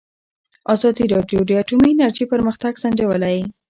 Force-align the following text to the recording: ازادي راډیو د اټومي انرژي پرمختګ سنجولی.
ازادي 0.73 1.05
راډیو 1.13 1.39
د 1.45 1.49
اټومي 1.61 1.89
انرژي 1.93 2.25
پرمختګ 2.33 2.73
سنجولی. 2.83 3.37